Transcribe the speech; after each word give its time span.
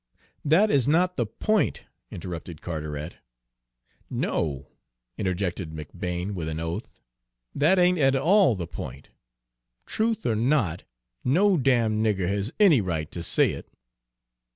"That 0.43 0.71
is 0.71 0.87
not 0.87 1.15
the 1.15 1.27
point," 1.27 1.83
interrupted 2.09 2.59
Carteret. 2.59 3.17
"No," 4.09 4.65
interjected 5.15 5.69
McBane 5.73 6.31
with 6.33 6.49
an 6.49 6.59
oath, 6.59 7.03
"that 7.53 7.77
ain't 7.77 7.99
at 7.99 8.15
all 8.15 8.55
the 8.55 8.65
point. 8.65 9.09
Truth 9.85 10.25
or 10.25 10.35
not, 10.35 10.85
no 11.23 11.55
damn 11.55 12.03
nigger 12.03 12.27
has 12.27 12.51
any 12.59 12.81
right 12.81 13.11
to 13.11 13.21
say 13.21 13.51
it." 13.51 13.69